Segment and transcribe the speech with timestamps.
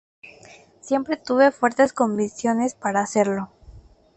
[0.81, 3.51] Siempre tuve fuertes convicciones para hacerlo.